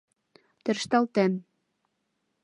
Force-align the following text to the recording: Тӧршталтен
Тӧршталтен 0.63 1.33